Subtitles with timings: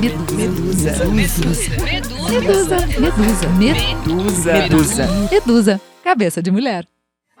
[0.00, 1.04] Medusa.
[1.06, 1.70] Medusa.
[2.30, 2.76] Medusa.
[2.98, 3.48] Medusa.
[3.58, 4.52] Medusa.
[4.52, 5.06] Medusa.
[5.30, 5.80] Medusa.
[6.02, 6.86] Cabeça de mulher.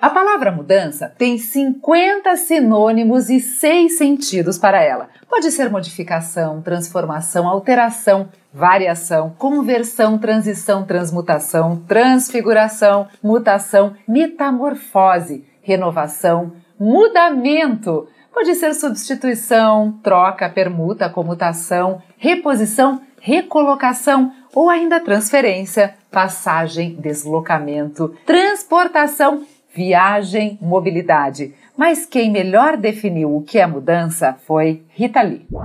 [0.00, 5.08] A palavra mudança tem 50 sinônimos e 6 sentidos para ela.
[5.30, 18.08] Pode ser modificação, transformação, alteração, variação, conversão, transição, transmutação, transfiguração, mutação, metamorfose, renovação, mudamento.
[18.32, 29.42] Pode ser substituição, troca, permuta, comutação, reposição, recolocação ou ainda transferência, passagem, deslocamento, transportação,
[29.74, 31.54] viagem, mobilidade.
[31.76, 35.46] Mas quem melhor definiu o que é mudança foi Rita Lee.
[35.50, 35.56] Um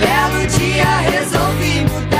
[0.00, 2.15] belo dia resolvi mudar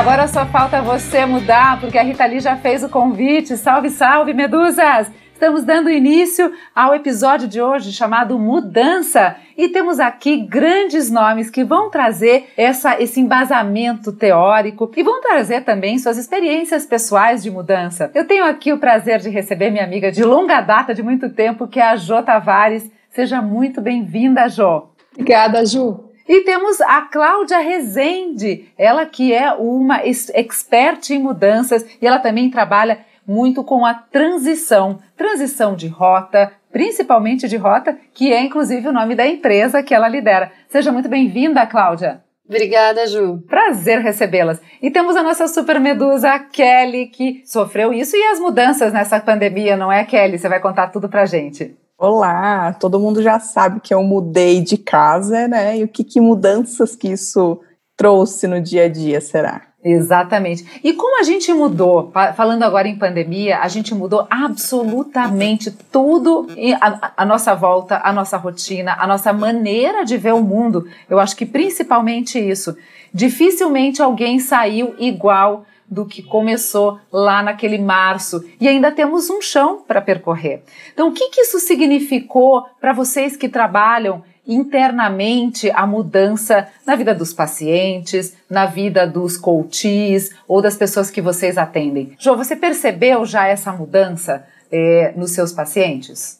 [0.00, 3.54] Agora só falta você mudar, porque a Rita Lee já fez o convite.
[3.58, 5.12] Salve, salve, medusas!
[5.34, 11.62] Estamos dando início ao episódio de hoje chamado Mudança e temos aqui grandes nomes que
[11.62, 18.10] vão trazer essa, esse embasamento teórico e vão trazer também suas experiências pessoais de mudança.
[18.14, 21.68] Eu tenho aqui o prazer de receber minha amiga de longa data, de muito tempo,
[21.68, 22.90] que é a Jo Tavares.
[23.10, 24.88] Seja muito bem-vinda, Jo.
[25.12, 26.09] Obrigada, Ju.
[26.30, 32.48] E temos a Cláudia Rezende, ela que é uma expert em mudanças e ela também
[32.48, 38.92] trabalha muito com a transição, transição de rota, principalmente de rota, que é inclusive o
[38.92, 40.52] nome da empresa que ela lidera.
[40.68, 42.22] Seja muito bem-vinda, Cláudia.
[42.48, 43.42] Obrigada, Ju.
[43.48, 44.60] Prazer recebê-las.
[44.80, 49.76] E temos a nossa super medusa, Kelly, que sofreu isso e as mudanças nessa pandemia,
[49.76, 50.38] não é, Kelly?
[50.38, 51.76] Você vai contar tudo pra gente.
[52.02, 55.76] Olá, todo mundo já sabe que eu mudei de casa, né?
[55.76, 57.60] E o que, que mudanças que isso
[57.94, 59.66] trouxe no dia a dia, será?
[59.84, 60.80] Exatamente.
[60.82, 66.46] E como a gente mudou, falando agora em pandemia, a gente mudou absolutamente tudo
[66.80, 70.88] a, a, nossa volta, a nossa rotina, a nossa maneira de ver o mundo.
[71.06, 72.74] Eu acho que principalmente isso.
[73.12, 79.82] Dificilmente alguém saiu igual do que começou lá naquele março e ainda temos um chão
[79.86, 80.62] para percorrer.
[80.92, 87.14] Então, o que, que isso significou para vocês que trabalham internamente a mudança na vida
[87.14, 92.16] dos pacientes, na vida dos coaches ou das pessoas que vocês atendem.
[92.18, 96.39] Jô, você percebeu já essa mudança é, nos seus pacientes?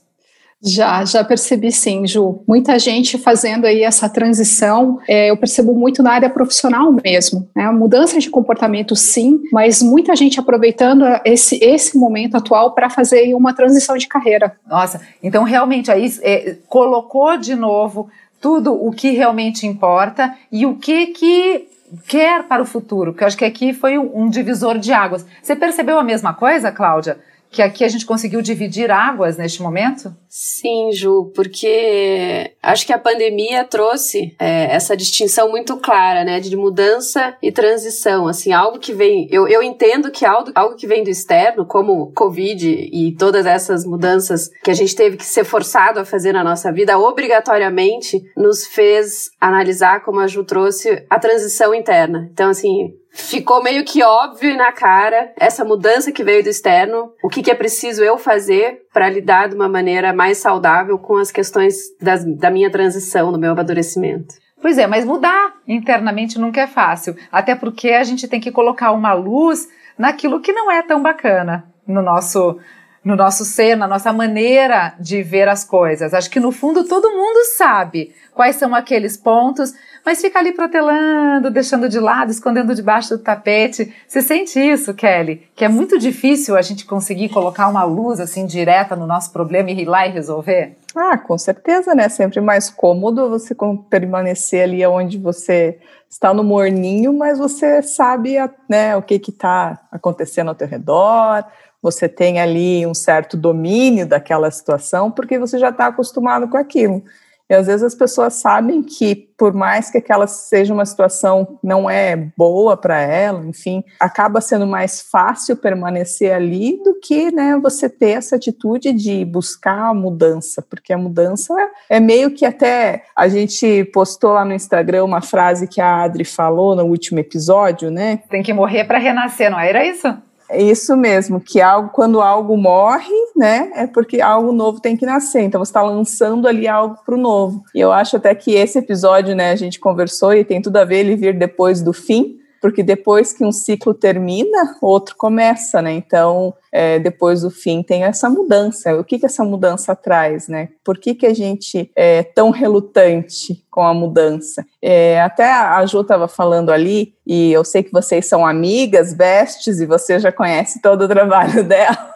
[0.62, 2.42] Já, já percebi sim, Ju.
[2.46, 7.48] Muita gente fazendo aí essa transição, é, eu percebo muito na área profissional mesmo.
[7.56, 7.70] Né?
[7.70, 13.54] Mudança de comportamento, sim, mas muita gente aproveitando esse, esse momento atual para fazer uma
[13.54, 14.54] transição de carreira.
[14.68, 20.76] Nossa, então realmente aí é, colocou de novo tudo o que realmente importa e o
[20.76, 21.68] que que
[22.06, 25.26] quer para o futuro, porque eu acho que aqui foi um divisor de águas.
[25.42, 27.18] Você percebeu a mesma coisa, Cláudia?
[27.50, 30.14] que aqui a gente conseguiu dividir águas neste momento?
[30.32, 36.56] Sim, Ju, porque acho que a pandemia trouxe é, essa distinção muito clara, né, de
[36.56, 41.02] mudança e transição, assim, algo que vem, eu, eu entendo que algo, algo que vem
[41.02, 45.98] do externo, como Covid e todas essas mudanças que a gente teve que ser forçado
[45.98, 51.74] a fazer na nossa vida, obrigatoriamente nos fez analisar, como a Ju trouxe, a transição
[51.74, 52.30] interna.
[52.32, 57.28] Então, assim, ficou meio que óbvio na cara essa mudança que veio do externo, o
[57.28, 61.30] que, que é preciso eu fazer para lidar de uma maneira mais saudável com as
[61.30, 64.34] questões das, da minha transição, do meu amadurecimento.
[64.60, 68.92] Pois é, mas mudar internamente nunca é fácil, até porque a gente tem que colocar
[68.92, 69.68] uma luz
[69.98, 72.58] naquilo que não é tão bacana no nosso
[73.04, 76.12] no nosso ser, na nossa maneira de ver as coisas.
[76.12, 79.72] Acho que no fundo todo mundo sabe quais são aqueles pontos,
[80.04, 83.94] mas fica ali protelando, deixando de lado, escondendo debaixo do tapete.
[84.06, 85.48] Você sente isso, Kelly?
[85.54, 89.70] Que é muito difícil a gente conseguir colocar uma luz assim direta no nosso problema
[89.70, 90.76] e ir lá e resolver?
[90.94, 92.08] Ah, com certeza, né?
[92.08, 93.54] Sempre mais cômodo você
[93.88, 95.78] permanecer ali onde você
[96.08, 98.36] está no morninho, mas você sabe
[98.68, 101.44] né, o que está acontecendo ao teu redor,
[101.82, 107.02] você tem ali um certo domínio daquela situação, porque você já está acostumado com aquilo.
[107.50, 111.90] E às vezes as pessoas sabem que, por mais que aquela seja uma situação não
[111.90, 117.88] é boa para ela, enfim, acaba sendo mais fácil permanecer ali do que né, você
[117.88, 121.52] ter essa atitude de buscar a mudança, porque a mudança
[121.88, 126.24] é, meio que até a gente postou lá no Instagram uma frase que a Adri
[126.24, 128.20] falou no último episódio, né?
[128.30, 130.06] Tem que morrer para renascer, não era isso?
[130.52, 135.06] É isso mesmo, que algo, quando algo morre, né, é porque algo novo tem que
[135.06, 135.42] nascer.
[135.42, 137.62] Então você está lançando ali algo para o novo.
[137.72, 140.84] E eu acho até que esse episódio, né, a gente conversou e tem tudo a
[140.84, 145.92] ver ele vir depois do fim, porque depois que um ciclo termina, outro começa, né?
[145.92, 148.94] Então, é, depois do fim tem essa mudança.
[148.96, 150.68] O que que essa mudança traz, né?
[150.84, 154.64] Por que que a gente é tão relutante com a mudança?
[154.82, 159.80] É, até a Ju estava falando ali, e eu sei que vocês são amigas, bestes,
[159.80, 162.10] e você já conhece todo o trabalho dela.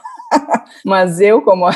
[0.85, 1.67] Mas eu, como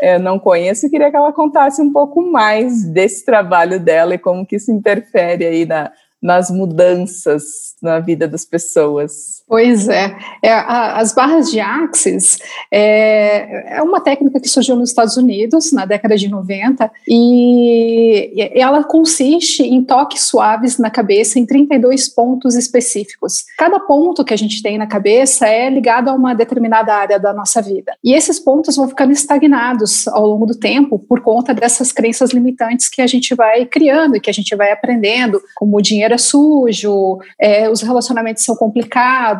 [0.00, 4.44] eu não conheço, queria que ela contasse um pouco mais desse trabalho dela e como
[4.44, 5.92] que isso interfere aí na,
[6.22, 9.37] nas mudanças na vida das pessoas.
[9.48, 12.38] Pois é, é a, as barras de Axis
[12.70, 18.84] é, é, uma técnica que surgiu nos Estados Unidos na década de 90 e, ela
[18.84, 23.44] consiste em toques suaves na cabeça em 32 pontos específicos.
[23.56, 27.32] Cada ponto que a gente tem na cabeça é ligado a uma determinada área da
[27.32, 27.96] nossa vida.
[28.04, 32.88] E esses pontos vão ficando estagnados ao longo do tempo por conta dessas crenças limitantes
[32.88, 36.18] que a gente vai criando e que a gente vai aprendendo, como o dinheiro é
[36.18, 39.37] sujo, é, os relacionamentos são complicados,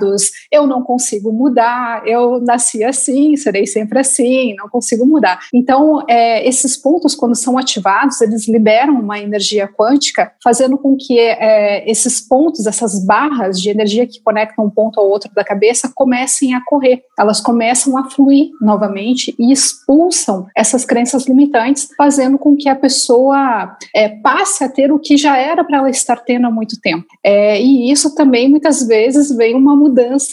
[0.51, 5.39] eu não consigo mudar, eu nasci assim, serei sempre assim, não consigo mudar.
[5.53, 11.19] Então, é, esses pontos, quando são ativados, eles liberam uma energia quântica, fazendo com que
[11.19, 15.91] é, esses pontos, essas barras de energia que conectam um ponto ao outro da cabeça,
[15.95, 17.03] comecem a correr.
[17.19, 23.77] Elas começam a fluir novamente e expulsam essas crenças limitantes, fazendo com que a pessoa
[23.95, 27.07] é, passe a ter o que já era para ela estar tendo há muito tempo.
[27.25, 29.88] É, e isso também muitas vezes vem uma mudança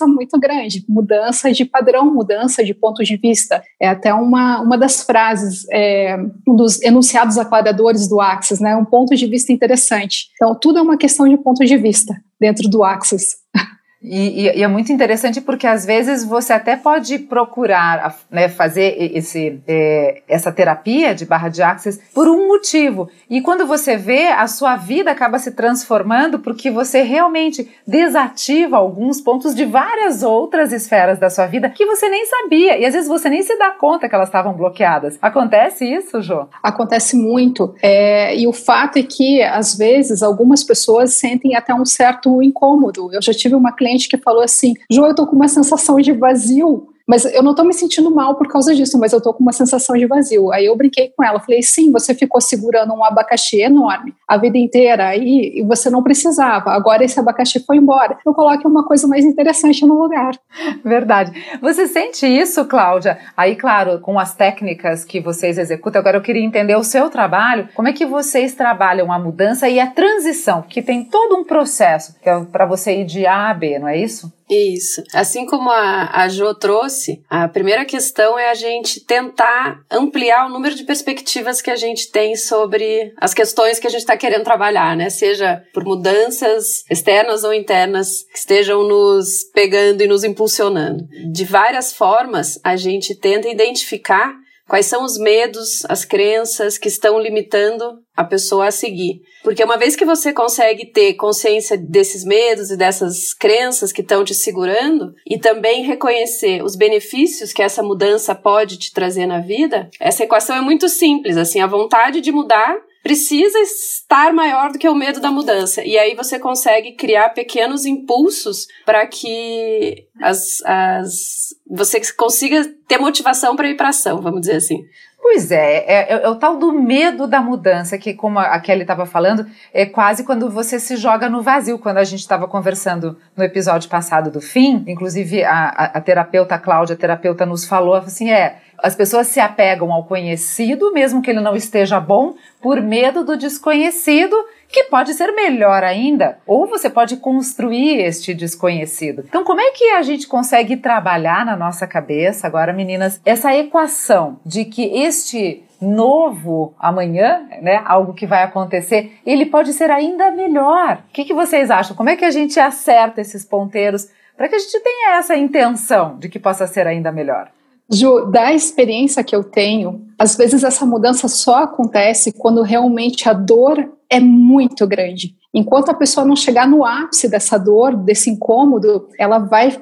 [0.08, 3.64] muito grande, mudança de padrão, mudança de ponto de vista.
[3.82, 8.76] É até uma, uma das frases, é, dos enunciados aclaradores do Axis, né?
[8.76, 10.30] Um ponto de vista interessante.
[10.36, 13.38] Então, tudo é uma questão de ponto de vista dentro do Axis.
[14.02, 18.96] E, e, e, é muito interessante porque às vezes você até pode procurar né, fazer
[19.16, 23.10] esse, é, essa terapia de barra de axis por um motivo.
[23.30, 29.22] E quando você vê, a sua vida acaba se transformando porque você realmente desativa alguns
[29.22, 32.78] pontos de várias outras esferas da sua vida que você nem sabia.
[32.78, 35.18] E às vezes você nem se dá conta que elas estavam bloqueadas.
[35.22, 36.48] Acontece isso, Jô?
[36.62, 37.74] Acontece muito.
[37.82, 43.10] É, e o fato é que, às vezes, algumas pessoas sentem até um certo incômodo.
[43.14, 46.12] Eu já tive uma cliente que falou assim: João, eu tô com uma sensação de
[46.12, 49.44] vazio mas eu não tô me sentindo mal por causa disso, mas eu tô com
[49.44, 50.52] uma sensação de vazio.
[50.52, 54.58] Aí eu brinquei com ela, falei: sim, você ficou segurando um abacaxi enorme a vida
[54.58, 56.72] inteira aí e você não precisava.
[56.72, 58.18] Agora esse abacaxi foi embora.
[58.26, 60.34] Eu coloque uma coisa mais interessante no lugar.
[60.84, 61.32] Verdade.
[61.62, 63.20] Você sente isso, Cláudia?
[63.38, 67.70] Aí, claro, com as técnicas que vocês executam, agora eu queria entender o seu trabalho.
[67.76, 70.64] Como é que vocês trabalham a mudança e a transição?
[70.64, 73.88] Que tem todo um processo que é para você ir de A a B, não
[73.88, 74.34] é isso?
[74.50, 75.02] Isso.
[75.14, 80.50] Assim como a, a Jo trouxe, a primeira questão é a gente tentar ampliar o
[80.50, 84.44] número de perspectivas que a gente tem sobre as questões que a gente está querendo
[84.44, 85.10] trabalhar, né?
[85.10, 91.08] Seja por mudanças externas ou internas que estejam nos pegando e nos impulsionando.
[91.32, 97.20] De várias formas, a gente tenta identificar Quais são os medos, as crenças que estão
[97.20, 99.22] limitando a pessoa a seguir?
[99.44, 104.24] Porque uma vez que você consegue ter consciência desses medos e dessas crenças que estão
[104.24, 109.90] te segurando e também reconhecer os benefícios que essa mudança pode te trazer na vida,
[110.00, 114.90] essa equação é muito simples, assim, a vontade de mudar precisa estar maior do que
[114.90, 115.84] o medo da mudança.
[115.84, 123.56] E aí você consegue criar pequenos impulsos para que as, as, você consiga ter motivação
[123.56, 124.80] para ir para ação, vamos dizer assim.
[125.22, 128.82] Pois é, é, é, é, o tal do medo da mudança, que como a Kelly
[128.82, 133.18] estava falando, é quase quando você se joga no vazio, quando a gente estava conversando
[133.38, 137.94] no episódio passado do fim, inclusive a, a, a terapeuta Cláudia, a terapeuta nos falou
[137.94, 142.82] assim, é, as pessoas se apegam ao conhecido, mesmo que ele não esteja bom, por
[142.82, 144.36] medo do desconhecido,
[144.68, 149.24] que pode ser melhor ainda, ou você pode construir este desconhecido.
[149.28, 154.40] Então, como é que a gente consegue trabalhar na nossa cabeça agora, meninas, essa equação
[154.46, 161.04] de que este novo amanhã, né, algo que vai acontecer, ele pode ser ainda melhor.
[161.10, 161.96] O que, que vocês acham?
[161.96, 166.18] Como é que a gente acerta esses ponteiros para que a gente tenha essa intenção
[166.18, 167.50] de que possa ser ainda melhor?
[167.92, 173.34] Ju, da experiência que eu tenho, às vezes essa mudança só acontece quando realmente a
[173.34, 175.36] dor é muito grande.
[175.54, 179.82] Enquanto a pessoa não chegar no ápice dessa dor, desse incômodo, ela vai,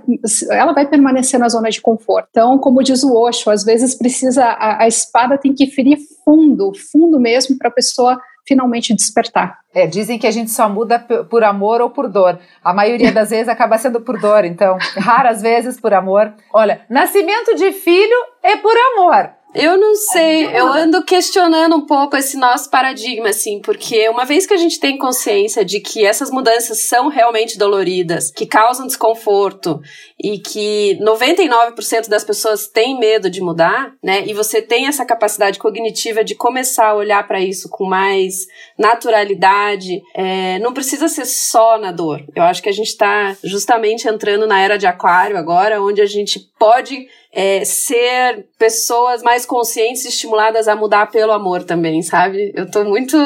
[0.52, 2.28] ela vai permanecer na zona de conforto.
[2.30, 6.72] Então, como diz o Osho, às vezes precisa a, a espada tem que ferir fundo,
[6.92, 9.60] fundo mesmo, para a pessoa finalmente despertar.
[9.74, 12.40] É, dizem que a gente só muda por amor ou por dor.
[12.64, 16.34] A maioria das vezes acaba sendo por dor, então, raras vezes por amor.
[16.54, 19.32] Olha, nascimento de filho é por amor.
[19.56, 24.48] Eu não sei, eu ando questionando um pouco esse nosso paradigma, assim, porque uma vez
[24.48, 29.80] que a gente tem consciência de que essas mudanças são realmente doloridas, que causam desconforto
[30.22, 34.24] e que 99% das pessoas têm medo de mudar, né?
[34.26, 40.02] E você tem essa capacidade cognitiva de começar a olhar para isso com mais naturalidade,
[40.16, 42.24] é, não precisa ser só na dor.
[42.36, 46.08] Eu acho que a gente está justamente entrando na era de Aquário agora, onde a
[46.08, 52.54] gente pode é, ser pessoas mais conscientes e estimuladas a mudar pelo amor também, sabe?
[52.56, 53.18] Eu tô muito.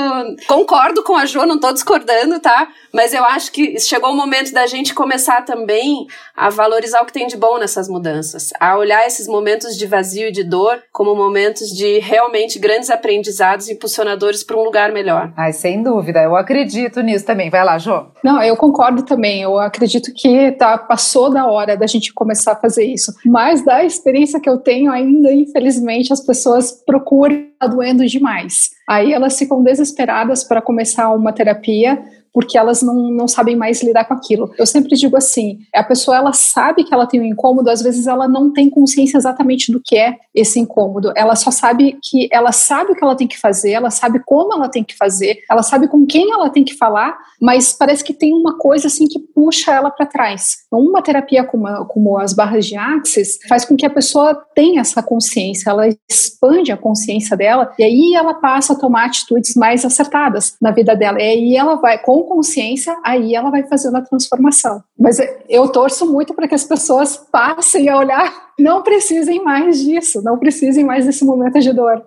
[0.48, 2.70] Concordo com a Jo, não tô discordando, tá?
[2.94, 7.12] Mas eu acho que chegou o momento da gente começar também a valorizar o que
[7.12, 11.14] tem de bom nessas mudanças, a olhar esses momentos de vazio e de dor como
[11.14, 15.34] momentos de realmente grandes aprendizados impulsionadores para um lugar melhor.
[15.36, 17.50] Ai, sem dúvida, eu acredito nisso também.
[17.50, 18.08] Vai lá, Jo.
[18.24, 19.42] Não, eu concordo também.
[19.42, 23.14] Eu acredito que tá, passou da hora da gente começar a fazer isso.
[23.26, 28.72] Mas da experiência que eu tenho ainda, infelizmente, as pessoas procuram tá doendo demais.
[28.88, 32.00] Aí elas ficam desesperadas para começar uma terapia
[32.38, 34.53] porque elas não, não sabem mais lidar com aquilo.
[34.60, 38.06] Eu sempre digo assim, a pessoa ela sabe que ela tem um incômodo, às vezes
[38.06, 41.12] ela não tem consciência exatamente do que é esse incômodo.
[41.15, 44.53] Ela só sabe que ela sabe o que ela tem que fazer, ela sabe como
[44.53, 48.13] ela tem que fazer, ela sabe com quem ela tem que falar, mas parece que
[48.13, 50.58] tem uma coisa assim que puxa ela para trás.
[50.67, 54.82] Então, uma terapia como, como as barras de Axis faz com que a pessoa tenha
[54.82, 59.84] essa consciência, ela expande a consciência dela e aí ela passa a tomar atitudes mais
[59.84, 61.20] acertadas na vida dela.
[61.20, 64.84] E aí ela vai com consciência, aí ela vai fazendo a transformação.
[65.00, 65.17] Mas
[65.50, 70.38] eu torço muito para que as pessoas passem a olhar, não precisem mais disso, não
[70.38, 72.03] precisem mais desse momento de dor.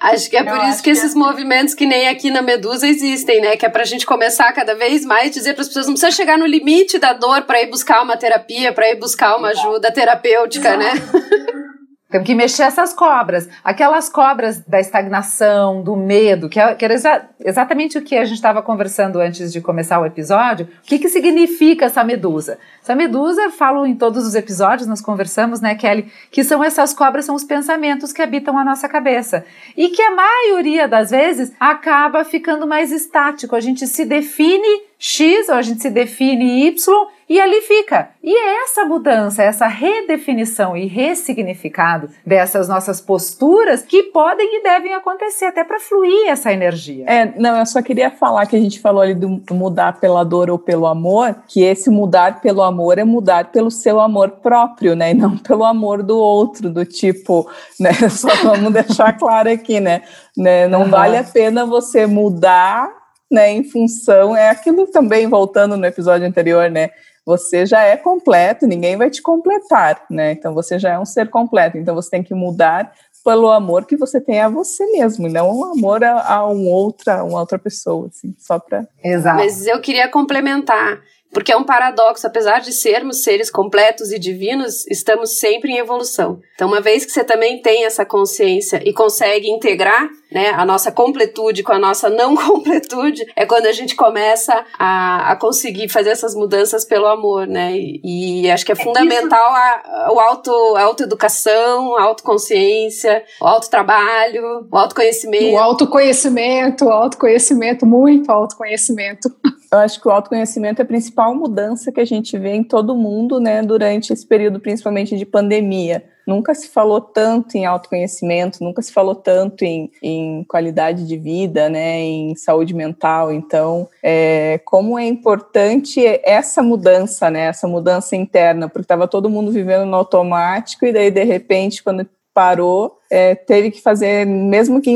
[0.00, 1.18] Acho que é por eu isso que, que esses é...
[1.18, 3.56] movimentos que nem aqui na Medusa existem, né?
[3.56, 6.12] Que é para a gente começar cada vez mais dizer para as pessoas não precisa
[6.12, 9.92] chegar no limite da dor para ir buscar uma terapia, para ir buscar uma ajuda
[9.92, 10.92] terapêutica, né?
[10.92, 11.18] Exato.
[11.18, 11.64] né?
[12.10, 13.50] Temos que mexer essas cobras.
[13.62, 18.24] Aquelas cobras da estagnação, do medo, que, é, que era exa exatamente o que a
[18.24, 20.66] gente estava conversando antes de começar o episódio.
[20.82, 22.58] O que, que significa essa medusa?
[22.82, 27.26] Essa medusa, falo em todos os episódios, nós conversamos, né, Kelly, que são essas cobras,
[27.26, 29.44] são os pensamentos que habitam a nossa cabeça.
[29.76, 33.54] E que a maioria das vezes acaba ficando mais estático.
[33.54, 38.10] A gente se define X, ou a gente se define Y, e ali fica.
[38.22, 44.94] E é essa mudança, essa redefinição e ressignificado dessas nossas posturas que podem e devem
[44.94, 47.04] acontecer até para fluir essa energia.
[47.06, 50.50] É, não, eu só queria falar que a gente falou ali do mudar pela dor
[50.50, 55.10] ou pelo amor, que esse mudar pelo amor é mudar pelo seu amor próprio, né?
[55.10, 57.92] E não pelo amor do outro, do tipo, né?
[58.08, 60.02] Só vamos deixar claro aqui, né?
[60.36, 60.66] né?
[60.66, 60.90] Não uhum.
[60.90, 62.90] vale a pena você mudar
[63.30, 66.90] né, em função, é aquilo também voltando no episódio anterior, né?
[67.28, 70.32] Você já é completo, ninguém vai te completar, né?
[70.32, 72.90] Então você já é um ser completo, então você tem que mudar
[73.22, 76.66] pelo amor que você tem a você mesmo, e não o amor a, a um
[76.66, 78.88] outra, uma outra pessoa, assim, só para.
[79.04, 79.36] Exato.
[79.36, 84.86] Mas eu queria complementar porque é um paradoxo, apesar de sermos seres completos e divinos,
[84.86, 86.40] estamos sempre em evolução.
[86.54, 90.90] Então, uma vez que você também tem essa consciência e consegue integrar né, a nossa
[90.90, 96.10] completude com a nossa não completude, é quando a gente começa a, a conseguir fazer
[96.10, 97.72] essas mudanças pelo amor, né?
[97.76, 103.46] E, e acho que é, é fundamental a, o auto, a autoeducação, a autoconsciência, o
[103.46, 105.54] autotrabalho, o autoconhecimento.
[105.54, 109.28] O autoconhecimento, o autoconhecimento, muito autoconhecimento.
[109.70, 112.96] Eu acho que o autoconhecimento é a principal mudança que a gente vê em todo
[112.96, 116.04] mundo, né, durante esse período, principalmente de pandemia.
[116.26, 121.68] Nunca se falou tanto em autoconhecimento, nunca se falou tanto em, em qualidade de vida,
[121.68, 123.32] né, em saúde mental.
[123.32, 129.50] Então, é, como é importante essa mudança, né, essa mudança interna, porque estava todo mundo
[129.50, 132.06] vivendo no automático e daí, de repente, quando
[132.38, 134.92] parou, é, teve que fazer, mesmo que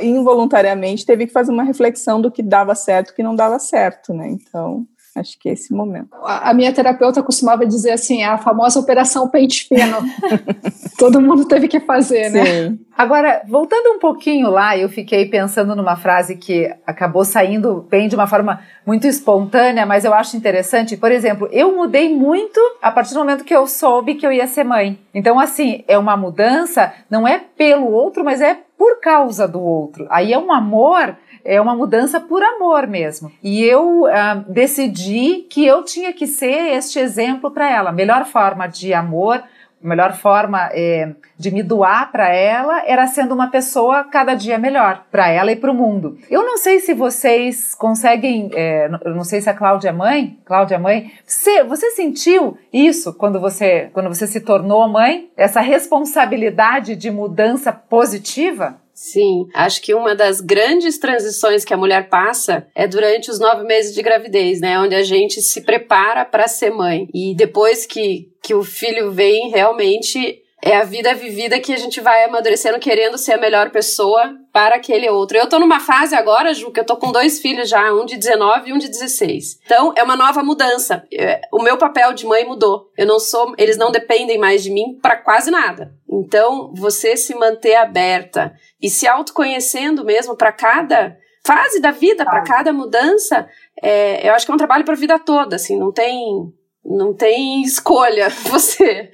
[0.00, 4.14] involuntariamente, teve que fazer uma reflexão do que dava certo e que não dava certo,
[4.14, 4.28] né?
[4.28, 4.86] Então,
[5.16, 6.08] Acho que é esse momento.
[6.24, 9.98] A, a minha terapeuta costumava dizer assim, é a famosa operação pente fino.
[10.98, 12.44] Todo mundo teve que fazer, né?
[12.44, 12.78] Sim.
[12.96, 18.14] Agora, voltando um pouquinho lá, eu fiquei pensando numa frase que acabou saindo bem de
[18.14, 20.96] uma forma muito espontânea, mas eu acho interessante.
[20.96, 24.46] Por exemplo, eu mudei muito a partir do momento que eu soube que eu ia
[24.46, 24.98] ser mãe.
[25.12, 30.06] Então, assim, é uma mudança, não é pelo outro, mas é por causa do outro.
[30.10, 33.30] Aí é um amor é uma mudança por amor mesmo.
[33.42, 37.90] E eu ah, decidi que eu tinha que ser este exemplo para ela.
[37.90, 39.42] A melhor forma de amor,
[39.84, 44.56] a melhor forma é, de me doar para ela era sendo uma pessoa cada dia
[44.56, 46.16] melhor para ela e para o mundo.
[46.30, 50.38] Eu não sei se vocês conseguem, é, eu não sei se a Cláudia é mãe,
[50.46, 55.30] Cláudia é mãe, você, você sentiu isso quando você, quando você se tornou mãe?
[55.36, 58.82] Essa responsabilidade de mudança positiva?
[58.94, 63.64] Sim, acho que uma das grandes transições que a mulher passa é durante os nove
[63.64, 64.78] meses de gravidez, né?
[64.78, 67.08] Onde a gente se prepara para ser mãe.
[67.12, 72.00] E depois que, que o filho vem, realmente é a vida vivida que a gente
[72.00, 75.36] vai amadurecendo querendo ser a melhor pessoa para aquele outro.
[75.36, 78.16] Eu tô numa fase agora, Ju, que eu tô com dois filhos já, um de
[78.16, 79.58] 19 e um de 16.
[79.62, 81.06] Então, é uma nova mudança.
[81.12, 82.90] É, o meu papel de mãe mudou.
[82.96, 85.92] Eu não sou, eles não dependem mais de mim para quase nada.
[86.10, 91.14] Então, você se manter aberta e se autoconhecendo mesmo para cada
[91.46, 93.46] fase da vida, para cada mudança,
[93.82, 96.50] é, eu acho que é um trabalho para a vida toda, assim, não tem
[96.86, 99.10] não tem escolha você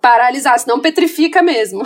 [0.00, 1.82] paralisar, senão petrifica mesmo.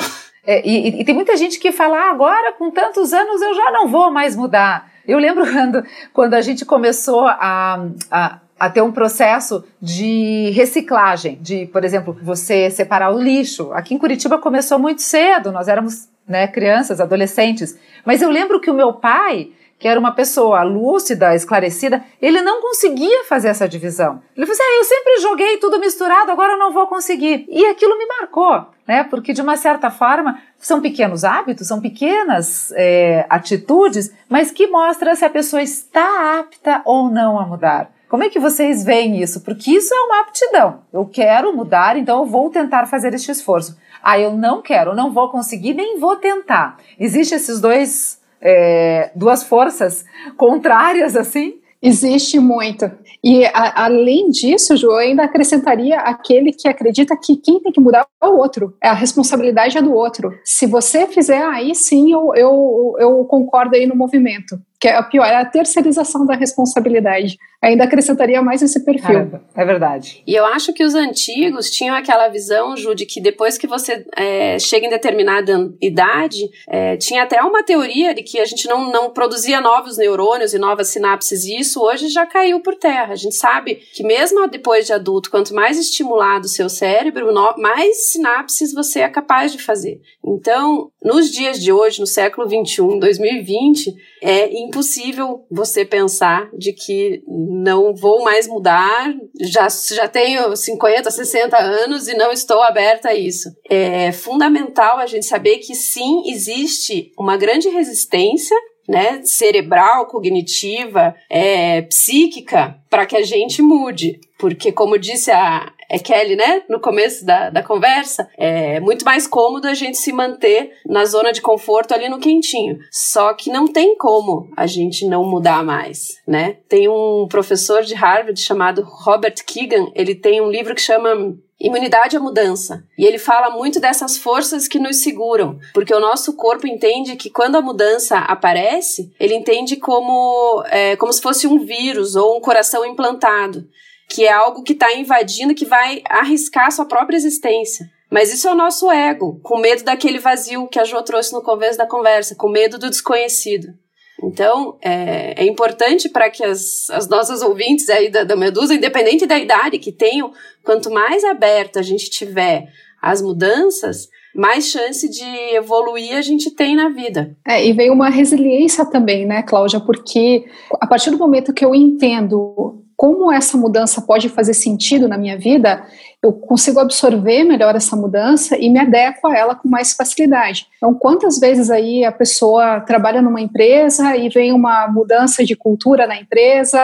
[0.46, 3.70] É, e, e, tem muita gente que fala, ah, agora com tantos anos eu já
[3.70, 4.90] não vou mais mudar.
[5.06, 11.38] Eu lembro quando, quando a gente começou a, a, a ter um processo de reciclagem,
[11.40, 13.72] de, por exemplo, você separar o lixo.
[13.72, 17.78] Aqui em Curitiba começou muito cedo, nós éramos né, crianças, adolescentes.
[18.04, 19.50] Mas eu lembro que o meu pai,
[19.84, 24.22] que era uma pessoa lúcida, esclarecida, ele não conseguia fazer essa divisão.
[24.34, 27.44] Ele falou assim: ah, eu sempre joguei tudo misturado, agora eu não vou conseguir.
[27.50, 29.04] E aquilo me marcou, né?
[29.04, 35.14] Porque de uma certa forma são pequenos hábitos, são pequenas é, atitudes, mas que mostra
[35.14, 37.90] se a pessoa está apta ou não a mudar.
[38.08, 39.42] Como é que vocês veem isso?
[39.42, 40.80] Porque isso é uma aptidão.
[40.90, 43.76] Eu quero mudar, então eu vou tentar fazer este esforço.
[44.02, 46.78] Ah, eu não quero, não vou conseguir, nem vou tentar.
[46.98, 50.04] Existem esses dois é, duas forças
[50.36, 51.60] contrárias assim?
[51.82, 52.90] Existe muito.
[53.22, 58.06] E a, além disso, eu ainda acrescentaria aquele que acredita que quem tem que mudar
[58.22, 58.74] é o outro.
[58.82, 60.32] A responsabilidade é do outro.
[60.44, 65.02] Se você fizer, aí sim eu, eu, eu concordo aí no movimento que é a
[65.02, 67.38] pior, é a terceirização da responsabilidade.
[67.62, 69.14] Ainda acrescentaria mais esse perfil.
[69.14, 70.22] Caramba, é verdade.
[70.26, 74.04] E eu acho que os antigos tinham aquela visão, Ju, de que depois que você
[74.14, 78.92] é, chega em determinada idade, é, tinha até uma teoria de que a gente não,
[78.92, 83.14] não produzia novos neurônios e novas sinapses, e isso hoje já caiu por terra.
[83.14, 88.10] A gente sabe que mesmo depois de adulto, quanto mais estimulado o seu cérebro, mais
[88.10, 90.02] sinapses você é capaz de fazer.
[90.22, 97.22] Então, nos dias de hoje, no século 21, 2020, é impossível você pensar de que
[97.28, 103.14] não vou mais mudar, já, já tenho 50, 60 anos e não estou aberta a
[103.14, 103.48] isso.
[103.70, 108.56] É fundamental a gente saber que sim, existe uma grande resistência
[108.88, 114.20] né, cerebral, cognitiva, é, psíquica, para que a gente mude.
[114.38, 119.26] Porque, como disse a é Kelly, né, no começo da, da conversa, é muito mais
[119.26, 122.78] cômodo a gente se manter na zona de conforto ali no quentinho.
[122.90, 126.56] Só que não tem como a gente não mudar mais, né?
[126.68, 132.16] Tem um professor de Harvard chamado Robert Keegan, ele tem um livro que chama Imunidade
[132.16, 132.84] à mudança.
[132.98, 137.30] E ele fala muito dessas forças que nos seguram, porque o nosso corpo entende que
[137.30, 142.40] quando a mudança aparece, ele entende como, é, como se fosse um vírus ou um
[142.40, 143.66] coração implantado,
[144.14, 147.90] que é algo que está invadindo, que vai arriscar a sua própria existência.
[148.08, 151.42] Mas isso é o nosso ego, com medo daquele vazio que a Jo trouxe no
[151.42, 153.74] começo da conversa, com medo do desconhecido.
[154.22, 159.26] Então, é, é importante para que as, as nossas ouvintes aí da, da Medusa, independente
[159.26, 160.30] da idade que tenham,
[160.62, 162.68] quanto mais aberta a gente tiver
[163.02, 165.24] às mudanças, mais chance de
[165.56, 167.36] evoluir a gente tem na vida.
[167.44, 169.80] É, e vem uma resiliência também, né, Cláudia?
[169.80, 170.44] Porque
[170.80, 175.36] a partir do momento que eu entendo como essa mudança pode fazer sentido na minha
[175.38, 175.84] vida,
[176.24, 180.66] eu consigo absorver melhor essa mudança e me adequo a ela com mais facilidade.
[180.78, 186.06] Então, quantas vezes aí a pessoa trabalha numa empresa e vem uma mudança de cultura
[186.06, 186.80] na empresa,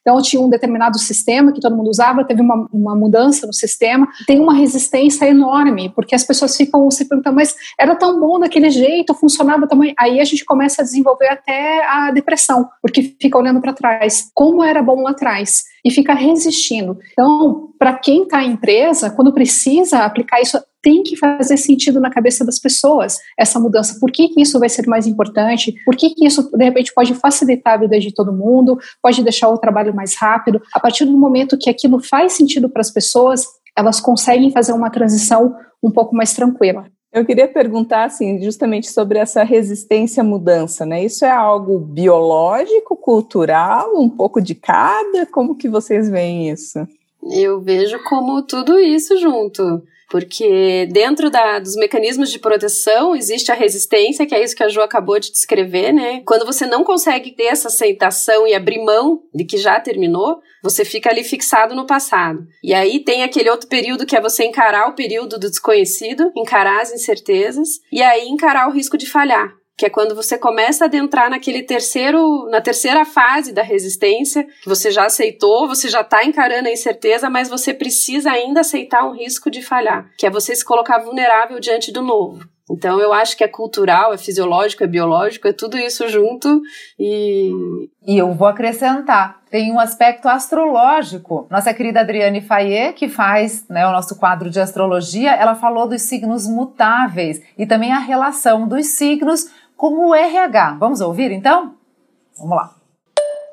[0.00, 4.08] então tinha um determinado sistema que todo mundo usava, teve uma, uma mudança no sistema,
[4.26, 8.70] tem uma resistência enorme, porque as pessoas ficam se perguntando, mas era tão bom daquele
[8.70, 9.94] jeito, funcionava também.
[9.96, 14.30] Aí a gente começa a desenvolver até a depressão, porque fica olhando para trás.
[14.34, 15.62] Como era bom lá atrás?
[15.84, 16.98] E fica resistindo.
[17.12, 22.10] Então, para quem está em empresa, quando precisa aplicar isso, tem que fazer sentido na
[22.10, 23.98] cabeça das pessoas essa mudança.
[24.00, 25.74] Por que, que isso vai ser mais importante?
[25.84, 28.78] Por que, que isso, de repente, pode facilitar a vida de todo mundo?
[29.02, 30.60] Pode deixar o trabalho mais rápido?
[30.74, 34.90] A partir do momento que aquilo faz sentido para as pessoas, elas conseguem fazer uma
[34.90, 36.86] transição um pouco mais tranquila.
[37.12, 41.04] Eu queria perguntar, assim, justamente sobre essa resistência à mudança, né?
[41.04, 45.26] Isso é algo biológico, cultural, um pouco de cada?
[45.26, 46.86] Como que vocês veem isso?
[47.22, 49.82] Eu vejo como tudo isso junto.
[50.10, 54.68] Porque dentro da, dos mecanismos de proteção existe a resistência, que é isso que a
[54.68, 56.20] Ju acabou de descrever, né?
[56.26, 60.84] Quando você não consegue ter essa aceitação e abrir mão de que já terminou, você
[60.84, 62.44] fica ali fixado no passado.
[62.62, 66.82] E aí tem aquele outro período que é você encarar o período do desconhecido, encarar
[66.82, 70.88] as incertezas e aí encarar o risco de falhar que é quando você começa a
[70.88, 76.22] adentrar naquele terceiro, na terceira fase da resistência, que você já aceitou, você já está
[76.22, 80.54] encarando a incerteza, mas você precisa ainda aceitar um risco de falhar, que é você
[80.54, 82.44] se colocar vulnerável diante do novo.
[82.70, 86.62] Então eu acho que é cultural, é fisiológico, é biológico, é tudo isso junto
[86.98, 87.50] e.
[88.06, 91.46] E eu vou acrescentar, tem um aspecto astrológico.
[91.50, 96.02] Nossa querida Adriane Fayet, que faz né, o nosso quadro de astrologia, ela falou dos
[96.02, 100.76] signos mutáveis e também a relação dos signos com o RH.
[100.78, 101.74] Vamos ouvir então?
[102.36, 102.74] Vamos lá.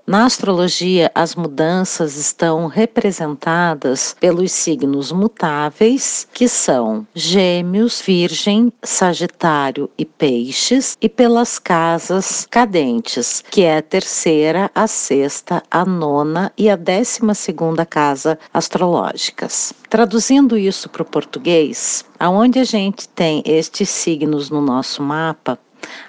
[0.05, 10.03] Na astrologia, as mudanças estão representadas pelos signos mutáveis, que são Gêmeos, Virgem, Sagitário e
[10.03, 16.75] Peixes, e pelas casas cadentes, que é a terceira, a sexta, a nona e a
[16.75, 19.73] décima segunda casa astrológicas.
[19.89, 25.57] Traduzindo isso para o português, aonde a gente tem estes signos no nosso mapa,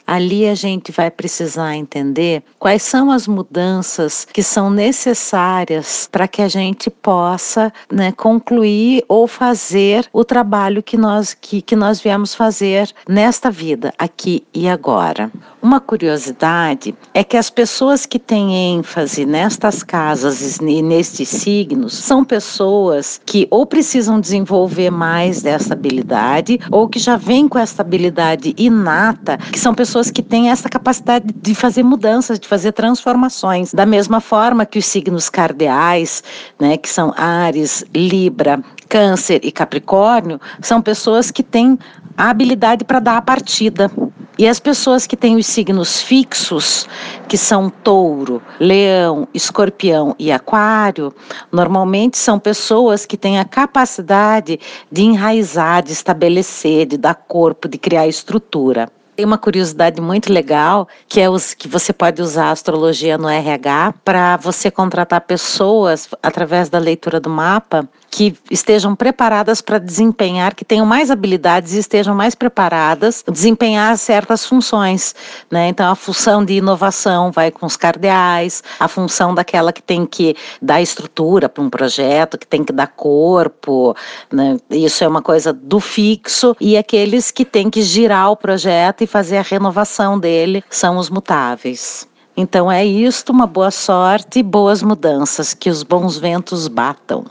[0.09, 6.41] Ali a gente vai precisar entender quais são as mudanças que são necessárias para que
[6.41, 12.35] a gente possa né, concluir ou fazer o trabalho que nós, que, que nós viemos
[12.35, 15.31] fazer nesta vida, aqui e agora.
[15.61, 22.25] Uma curiosidade é que as pessoas que têm ênfase nestas casas e nestes signos são
[22.25, 28.55] pessoas que ou precisam desenvolver mais dessa habilidade ou que já vêm com essa habilidade
[28.57, 33.75] inata, que são pessoas pessoas que têm essa capacidade de fazer mudanças, de fazer transformações.
[33.75, 36.23] Da mesma forma que os signos cardeais,
[36.59, 41.77] né, que são Ares, Libra, Câncer e Capricórnio, são pessoas que têm
[42.17, 43.91] a habilidade para dar a partida.
[44.39, 46.87] E as pessoas que têm os signos fixos,
[47.29, 51.13] que são touro, leão, escorpião e aquário,
[51.51, 54.61] normalmente são pessoas que têm a capacidade
[54.93, 58.89] de enraizar, de estabelecer, de dar corpo, de criar estrutura.
[59.19, 63.29] Tem uma curiosidade muito legal, que é os que você pode usar a astrologia no
[63.29, 70.55] RH para você contratar pessoas através da leitura do mapa que estejam preparadas para desempenhar,
[70.55, 75.15] que tenham mais habilidades e estejam mais preparadas desempenhar certas funções,
[75.51, 75.69] né?
[75.69, 80.35] Então a função de inovação vai com os cardeais, a função daquela que tem que
[80.61, 83.95] dar estrutura para um projeto, que tem que dar corpo,
[84.33, 84.57] né?
[84.71, 89.07] Isso é uma coisa do fixo e aqueles que têm que girar o projeto e
[89.07, 92.09] fazer a renovação dele são os mutáveis.
[92.37, 97.25] Então é isto, uma boa sorte e boas mudanças, que os bons ventos batam.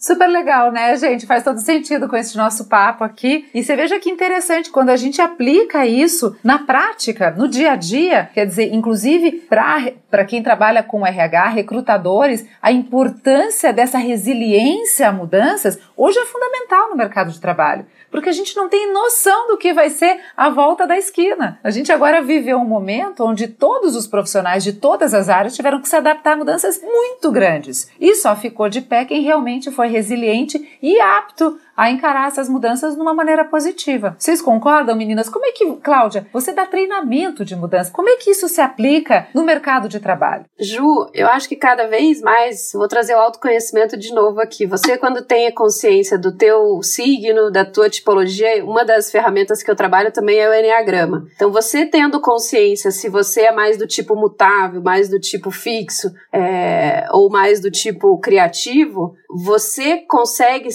[0.00, 1.26] Super legal, né, gente?
[1.26, 3.46] Faz todo sentido com esse nosso papo aqui.
[3.52, 7.76] E você veja que interessante quando a gente aplica isso na prática, no dia a
[7.76, 15.12] dia, quer dizer, inclusive para quem trabalha com RH, recrutadores, a importância dessa resiliência a
[15.12, 19.56] mudanças hoje é fundamental no mercado de trabalho porque a gente não tem noção do
[19.56, 21.58] que vai ser a volta da esquina.
[21.62, 25.80] A gente agora viveu um momento onde todos os profissionais de todas as áreas tiveram
[25.80, 27.88] que se adaptar a mudanças muito grandes.
[28.00, 32.94] E só ficou de pé quem realmente foi resiliente e apto a encarar essas mudanças
[32.94, 34.14] de uma maneira positiva.
[34.18, 35.30] Vocês concordam, meninas?
[35.30, 37.90] Como é que, Cláudia, você dá treinamento de mudança?
[37.90, 40.44] Como é que isso se aplica no mercado de trabalho?
[40.58, 44.66] Ju, eu acho que cada vez mais, vou trazer o autoconhecimento de novo aqui.
[44.66, 49.70] Você, quando tem a consciência do teu signo, da tua tipologia, uma das ferramentas que
[49.70, 51.28] eu trabalho também é o Enneagrama.
[51.34, 56.12] Então, você tendo consciência se você é mais do tipo mutável, mais do tipo fixo,
[56.30, 60.68] é, ou mais do tipo criativo, você consegue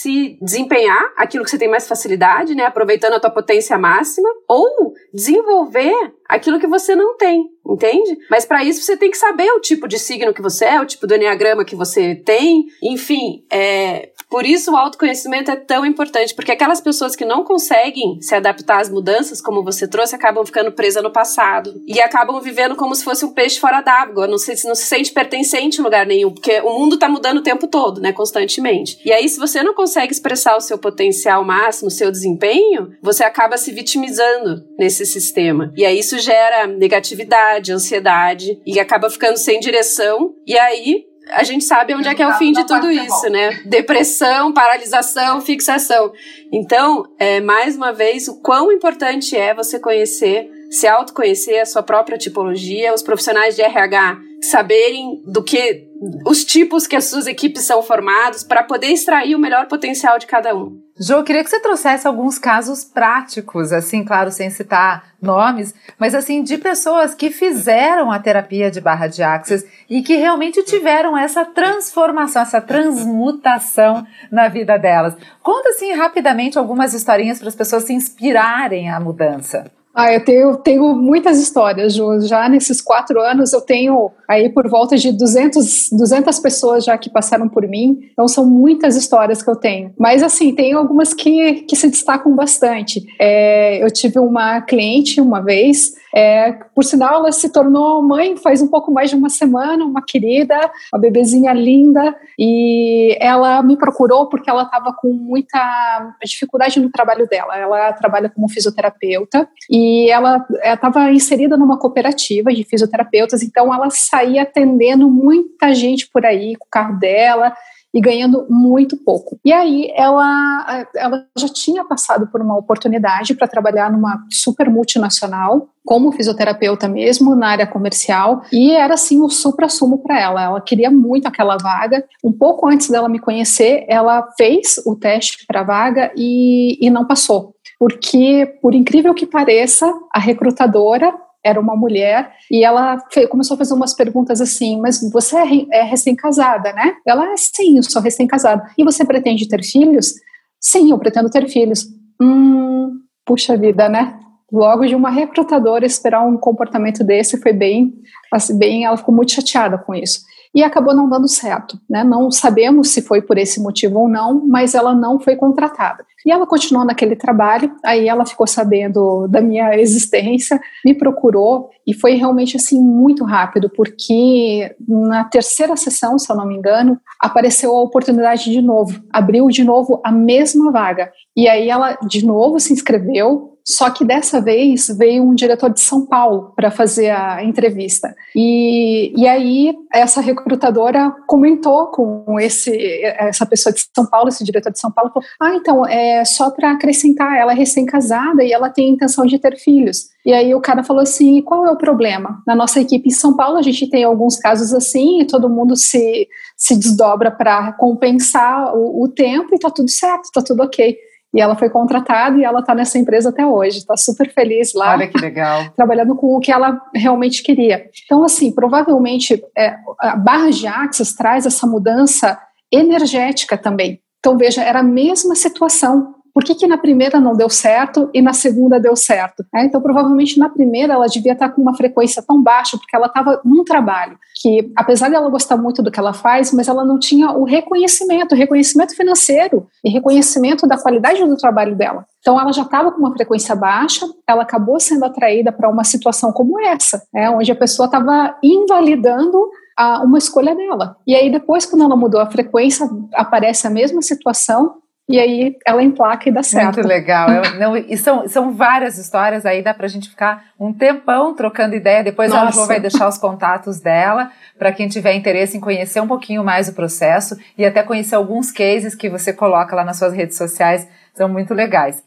[0.00, 4.94] se desempenhar aquilo que você tem mais facilidade, né, aproveitando a tua potência máxima, ou
[5.12, 5.92] desenvolver
[6.28, 8.18] aquilo que você não tem, entende?
[8.30, 10.86] Mas para isso você tem que saber o tipo de signo que você é, o
[10.86, 16.34] tipo do enneagrama que você tem, enfim, é, Por isso o autoconhecimento é tão importante,
[16.34, 20.70] porque aquelas pessoas que não conseguem se adaptar às mudanças, como você trouxe, acabam ficando
[20.70, 24.66] presas no passado e acabam vivendo como se fosse um peixe fora d'água, não se,
[24.66, 28.00] não se sente pertencente em lugar nenhum, porque o mundo está mudando o tempo todo,
[28.02, 29.00] né, constantemente.
[29.02, 33.24] E aí, se você não consegue expressar o seu potencial máximo, o seu desempenho, você
[33.24, 35.72] acaba se vitimizando nesse sistema.
[35.74, 40.34] E aí isso gera negatividade, ansiedade e acaba ficando sem direção.
[40.46, 43.60] E aí a gente sabe onde é que é o fim de tudo isso, né?
[43.66, 46.12] Depressão, paralisação, fixação.
[46.52, 51.82] Então, é, mais uma vez, o quão importante é você conhecer, se autoconhecer a sua
[51.82, 55.86] própria tipologia, os profissionais de RH saberem do que
[56.26, 60.26] os tipos que as suas equipes são formados para poder extrair o melhor potencial de
[60.26, 60.80] cada um.
[61.00, 66.14] Jo, eu queria que você trouxesse alguns casos práticos, assim, claro, sem citar nomes, mas
[66.14, 71.16] assim, de pessoas que fizeram a terapia de barra de axis e que realmente tiveram
[71.16, 75.16] essa transformação, essa transmutação na vida delas.
[75.40, 79.70] Conta, assim, rapidamente algumas historinhas para as pessoas se inspirarem à mudança.
[80.00, 82.20] Ah, eu tenho, tenho muitas histórias, Ju.
[82.20, 87.10] Já nesses quatro anos eu tenho aí por volta de 200, 200 pessoas já que
[87.10, 87.98] passaram por mim.
[88.12, 89.92] Então são muitas histórias que eu tenho.
[89.98, 93.04] Mas assim, tem algumas que, que se destacam bastante.
[93.18, 98.62] É, eu tive uma cliente uma vez é, por sinal, ela se tornou mãe faz
[98.62, 100.58] um pouco mais de uma semana, uma querida,
[100.92, 107.26] uma bebezinha linda, e ela me procurou porque ela estava com muita dificuldade no trabalho
[107.26, 107.56] dela.
[107.56, 114.42] Ela trabalha como fisioterapeuta e ela estava inserida numa cooperativa de fisioterapeutas, então ela saía
[114.42, 117.52] atendendo muita gente por aí com o carro dela
[117.92, 119.38] e ganhando muito pouco.
[119.44, 125.68] E aí ela, ela já tinha passado por uma oportunidade para trabalhar numa super multinacional
[125.84, 130.42] como fisioterapeuta mesmo na área comercial e era assim o supra-sumo para ela.
[130.42, 132.04] Ela queria muito aquela vaga.
[132.22, 136.90] Um pouco antes dela me conhecer, ela fez o teste para a vaga e, e
[136.90, 142.98] não passou porque, por incrível que pareça, a recrutadora era uma mulher e ela
[143.30, 146.96] começou a fazer umas perguntas assim, mas você é, é recém-casada, né?
[147.06, 148.70] Ela, é, sim, eu sou recém-casada.
[148.76, 150.14] E você pretende ter filhos?
[150.60, 151.86] Sim, eu pretendo ter filhos.
[152.20, 154.18] Hum, puxa vida, né?
[154.50, 157.94] Logo de uma recrutadora esperar um comportamento desse foi bem,
[158.32, 160.20] assim, bem, ela ficou muito chateada com isso
[160.54, 161.78] e acabou não dando certo.
[161.88, 162.02] Né?
[162.02, 166.04] Não sabemos se foi por esse motivo ou não, mas ela não foi contratada.
[166.26, 171.94] E ela continuou naquele trabalho, aí ela ficou sabendo da minha existência, me procurou e
[171.94, 177.74] foi realmente assim muito rápido, porque na terceira sessão, se eu não me engano, apareceu
[177.74, 181.10] a oportunidade de novo, abriu de novo a mesma vaga.
[181.36, 185.80] E aí ela de novo se inscreveu, só que dessa vez veio um diretor de
[185.80, 188.14] São Paulo para fazer a entrevista.
[188.34, 192.70] E, e aí essa recrutadora comentou com esse
[193.02, 196.50] essa pessoa de São Paulo, esse diretor de São Paulo, falou: Ah, então é só
[196.50, 200.08] para acrescentar, ela é recém-casada e ela tem intenção de ter filhos.
[200.24, 202.42] E aí o cara falou assim: qual é o problema?
[202.46, 205.74] Na nossa equipe em São Paulo, a gente tem alguns casos assim, e todo mundo
[205.76, 210.96] se, se desdobra para compensar o, o tempo e tá tudo certo, tá tudo ok.
[211.34, 214.92] E ela foi contratada e ela está nessa empresa até hoje, está super feliz lá.
[214.92, 215.70] Olha que legal.
[215.76, 217.84] Trabalhando com o que ela realmente queria.
[218.04, 222.38] Então, assim, provavelmente é, a barra de Axis traz essa mudança
[222.72, 224.00] energética também.
[224.18, 228.22] Então, veja, era a mesma situação por que, que na primeira não deu certo e
[228.22, 229.44] na segunda deu certo?
[229.52, 233.08] É, então, provavelmente na primeira ela devia estar com uma frequência tão baixa, porque ela
[233.08, 236.96] estava num trabalho que, apesar dela gostar muito do que ela faz, mas ela não
[236.96, 242.06] tinha o reconhecimento, reconhecimento financeiro e reconhecimento da qualidade do trabalho dela.
[242.20, 246.32] Então, ela já estava com uma frequência baixa, ela acabou sendo atraída para uma situação
[246.32, 250.96] como essa, é, onde a pessoa estava invalidando a, uma escolha dela.
[251.06, 255.82] E aí, depois, quando ela mudou a frequência, aparece a mesma situação e aí ela
[255.82, 256.74] emplaca e dá certo.
[256.74, 257.30] Muito legal.
[257.30, 261.76] Eu, não, e são, são várias histórias aí, dá pra gente ficar um tempão trocando
[261.76, 262.02] ideia.
[262.02, 262.48] Depois Nossa.
[262.48, 266.44] a Jo vai deixar os contatos dela para quem tiver interesse em conhecer um pouquinho
[266.44, 270.36] mais o processo e até conhecer alguns cases que você coloca lá nas suas redes
[270.36, 270.86] sociais.
[271.14, 272.02] São muito legais.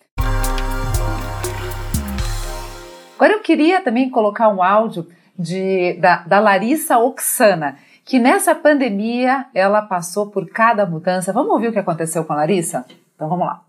[3.15, 5.07] Agora eu queria também colocar um áudio
[5.38, 11.32] de, da, da Larissa Oxana que nessa pandemia ela passou por cada mudança.
[11.32, 12.86] Vamos ouvir o que aconteceu com a Larissa?
[13.15, 13.62] Então vamos lá.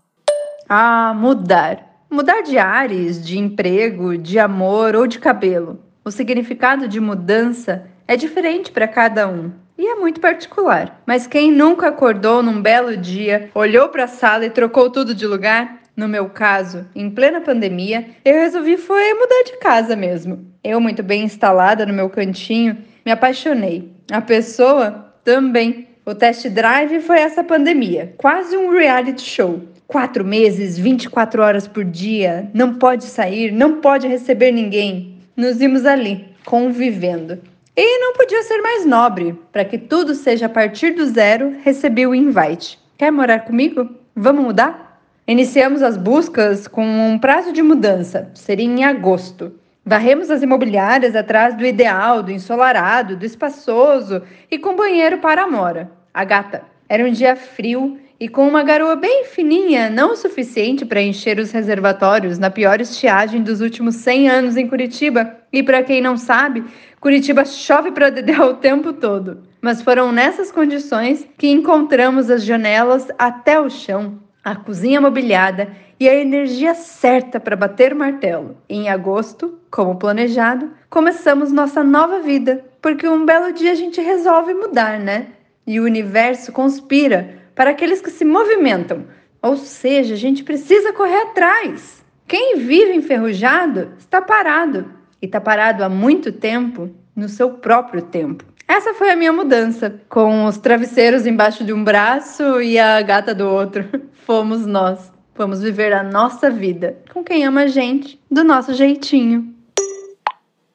[0.67, 1.79] Ah, mudar.
[2.09, 5.79] Mudar de ares, de emprego, de amor ou de cabelo.
[6.03, 11.01] O significado de mudança é diferente para cada um e é muito particular.
[11.05, 15.25] Mas quem nunca acordou num belo dia, olhou para a sala e trocou tudo de
[15.25, 15.82] lugar?
[15.95, 20.45] No meu caso, em plena pandemia, eu resolvi foi mudar de casa mesmo.
[20.63, 23.91] Eu, muito bem instalada no meu cantinho, me apaixonei.
[24.11, 25.87] A pessoa também.
[26.05, 29.61] O test drive foi essa pandemia, quase um reality show.
[29.87, 35.17] Quatro meses, 24 horas por dia, não pode sair, não pode receber ninguém.
[35.37, 37.39] Nos vimos ali, convivendo.
[37.75, 39.33] E não podia ser mais nobre.
[39.51, 42.77] Para que tudo seja a partir do zero, recebi o invite.
[42.97, 43.89] Quer morar comigo?
[44.15, 44.92] Vamos mudar?
[45.25, 49.53] Iniciamos as buscas com um prazo de mudança, seria em agosto.
[49.85, 55.47] Varremos as imobiliárias atrás do ideal, do ensolarado, do espaçoso e com banheiro para a
[55.49, 56.63] mora, a gata.
[56.89, 61.39] Era um dia frio e com uma garoa bem fininha, não o suficiente para encher
[61.39, 65.37] os reservatórios na pior estiagem dos últimos 100 anos em Curitiba.
[65.53, 66.65] E para quem não sabe,
[66.99, 69.41] Curitiba chove para dedéu o tempo todo.
[69.61, 76.09] Mas foram nessas condições que encontramos as janelas até o chão, a cozinha mobiliada e
[76.09, 78.57] a energia certa para bater o martelo.
[78.67, 84.53] Em agosto, como planejado, começamos nossa nova vida, porque um belo dia a gente resolve
[84.53, 85.27] mudar, né?
[85.65, 89.05] E o universo conspira para aqueles que se movimentam.
[89.41, 92.03] Ou seja, a gente precisa correr atrás.
[92.27, 94.91] Quem vive enferrujado está parado.
[95.21, 98.43] E está parado há muito tempo no seu próprio tempo.
[98.75, 103.31] Essa foi a minha mudança, com os travesseiros embaixo de um braço e a gata
[103.31, 103.87] do outro.
[104.25, 105.11] Fomos nós.
[105.35, 109.52] Vamos viver a nossa vida com quem ama a gente, do nosso jeitinho.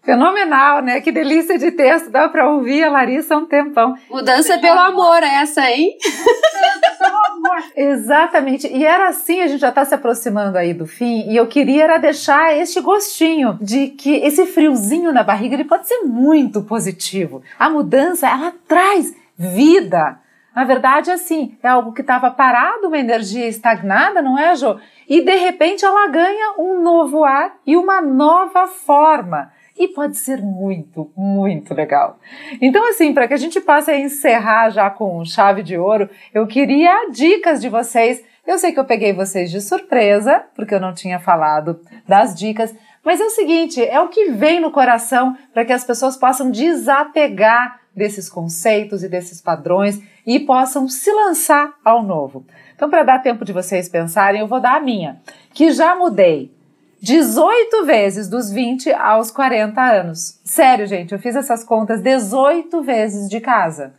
[0.02, 1.00] Fenomenal, né?
[1.00, 2.10] Que delícia de texto.
[2.10, 3.94] Dá para ouvir a Larissa há um tempão.
[4.08, 5.96] Mudança pelo amor, é essa, hein?
[7.76, 8.66] Exatamente.
[8.68, 11.84] E era assim, a gente já está se aproximando aí do fim, e eu queria
[11.84, 17.42] era deixar este gostinho de que esse friozinho na barriga ele pode ser muito positivo.
[17.58, 20.18] A mudança, ela traz vida.
[20.54, 24.78] Na verdade, assim, é algo que estava parado, uma energia estagnada, não é, Jo?
[25.08, 30.42] E de repente ela ganha um novo ar e uma nova forma e pode ser
[30.42, 32.18] muito, muito legal.
[32.60, 37.10] Então, assim, para que a gente possa encerrar já com chave de ouro, eu queria
[37.10, 38.22] dicas de vocês.
[38.46, 42.74] Eu sei que eu peguei vocês de surpresa, porque eu não tinha falado das dicas,
[43.04, 46.50] mas é o seguinte: é o que vem no coração para que as pessoas possam
[46.50, 52.46] desapegar desses conceitos e desses padrões e possam se lançar ao novo.
[52.74, 55.20] Então, para dar tempo de vocês pensarem, eu vou dar a minha,
[55.52, 56.57] que já mudei
[57.00, 60.40] 18 vezes dos 20 aos 40 anos.
[60.44, 63.94] Sério, gente, eu fiz essas contas 18 vezes de casa.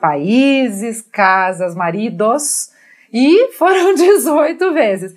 [0.00, 2.70] Países, casas, maridos,
[3.12, 5.14] e foram 18 vezes.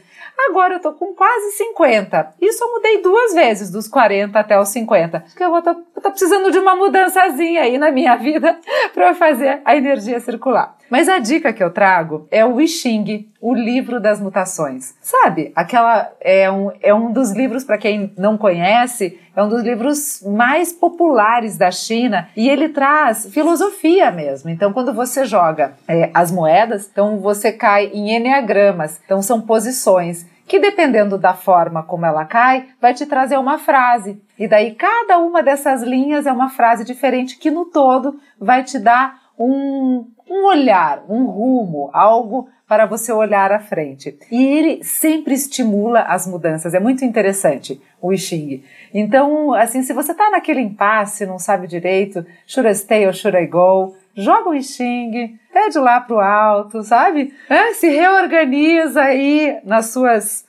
[0.47, 2.35] Agora eu tô com quase 50.
[2.41, 5.23] E só mudei duas vezes, dos 40 até os 50.
[5.25, 8.57] Acho que eu vou tô, tô precisando de uma mudançazinha aí na minha vida
[8.93, 10.77] para fazer a energia circular.
[10.89, 14.95] Mas a dica que eu trago é o I Ching, o livro das mutações.
[15.01, 15.51] Sabe?
[15.55, 20.21] Aquela é um, é um dos livros para quem não conhece, é um dos livros
[20.25, 24.49] mais populares da China e ele traz filosofia mesmo.
[24.49, 28.99] Então, quando você joga é, as moedas, então você cai em enneagramas.
[29.05, 34.19] Então, são posições que dependendo da forma como ela cai, vai te trazer uma frase.
[34.37, 38.79] E daí cada uma dessas linhas é uma frase diferente que no todo vai te
[38.79, 44.15] dar um, um olhar, um rumo, algo para você olhar à frente.
[44.31, 46.75] E ele sempre estimula as mudanças.
[46.75, 48.63] É muito interessante o I Ching.
[48.93, 53.35] Então, assim, se você está naquele impasse, não sabe direito, should I stay or should
[53.35, 53.95] I go?
[54.15, 57.33] Joga o I Ching, pede lá para o alto, sabe?
[57.49, 60.45] É, se reorganiza aí nas suas,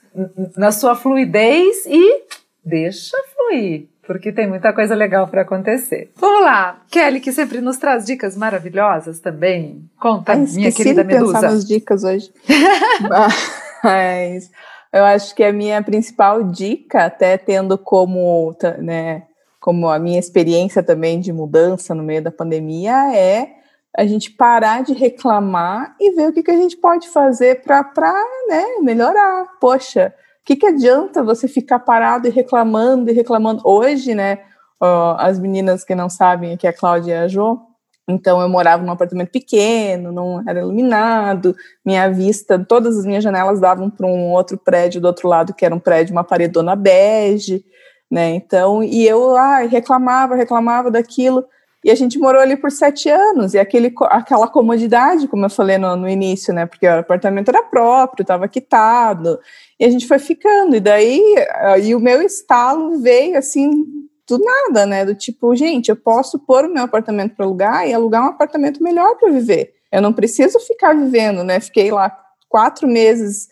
[0.55, 2.23] na sua fluidez e
[2.63, 6.11] deixa fluir porque tem muita coisa legal para acontecer.
[6.17, 9.89] Vamos lá, Kelly, que sempre nos traz dicas maravilhosas também.
[9.97, 11.33] Conta, Ai, minha querida de Medusa.
[11.33, 12.29] pensar nas dicas hoje.
[13.81, 14.51] Mas
[14.91, 19.23] eu acho que a minha principal dica, até tendo como, né,
[19.61, 23.47] como a minha experiência também de mudança no meio da pandemia, é
[23.97, 27.81] a gente parar de reclamar e ver o que, que a gente pode fazer para
[28.49, 29.45] né, melhorar.
[29.59, 33.61] Poxa, o que, que adianta você ficar parado e reclamando e reclamando?
[33.63, 34.39] Hoje, né,
[34.79, 37.59] ó, as meninas que não sabem aqui, a Cláudia e a Jo,
[38.09, 43.59] então eu morava num apartamento pequeno, não era iluminado, minha vista, todas as minhas janelas
[43.59, 47.63] davam para um outro prédio do outro lado, que era um prédio, uma paredona bege,
[48.09, 48.31] né?
[48.31, 51.45] Então, e eu ah, reclamava, reclamava daquilo.
[51.83, 55.79] E a gente morou ali por sete anos, e aquele, aquela comodidade, como eu falei
[55.79, 56.67] no, no início, né?
[56.67, 59.39] Porque o apartamento era próprio, estava quitado,
[59.79, 60.75] e a gente foi ficando.
[60.75, 61.19] E daí,
[61.83, 63.85] e o meu estalo veio assim,
[64.27, 65.03] do nada, né?
[65.05, 68.81] Do tipo, gente, eu posso pôr o meu apartamento para alugar e alugar um apartamento
[68.83, 69.73] melhor para viver.
[69.91, 71.59] Eu não preciso ficar vivendo, né?
[71.59, 72.15] Fiquei lá
[72.47, 73.47] quatro meses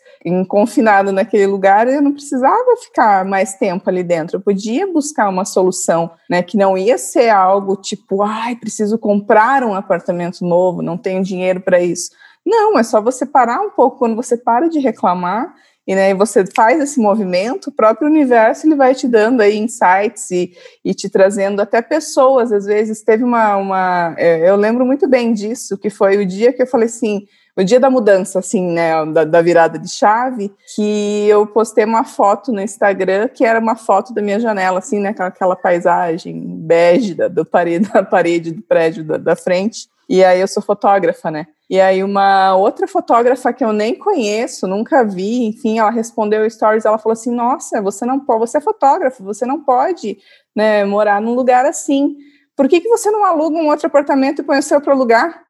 [0.46, 4.36] confinado naquele lugar, eu não precisava ficar mais tempo ali dentro.
[4.36, 6.42] Eu podia buscar uma solução, né?
[6.42, 11.60] Que não ia ser algo tipo, ai, preciso comprar um apartamento novo, não tenho dinheiro
[11.60, 12.10] para isso.
[12.44, 15.54] Não, é só você parar um pouco quando você para de reclamar
[15.86, 20.30] e né, você faz esse movimento, o próprio universo ele vai te dando aí insights
[20.30, 20.52] e,
[20.84, 22.52] e te trazendo até pessoas.
[22.52, 26.52] Às vezes teve uma, uma é, eu lembro muito bem disso, que foi o dia
[26.52, 27.26] que eu falei assim,
[27.60, 32.04] o dia da mudança, assim, né, da, da, virada de chave, que eu postei uma
[32.04, 36.40] foto no Instagram que era uma foto da minha janela, assim, né, aquela, aquela paisagem
[36.58, 39.88] bege da, do parede, da parede do prédio da, da frente.
[40.08, 41.46] E aí eu sou fotógrafa, né?
[41.68, 46.84] E aí uma outra fotógrafa que eu nem conheço, nunca vi, enfim, ela respondeu stories,
[46.84, 50.18] ela falou assim: "Nossa, você não pode, você é fotógrafo, você não pode,
[50.56, 52.16] né, morar num lugar assim.
[52.56, 55.44] Por que que você não aluga um outro apartamento e põe o seu para lugar?"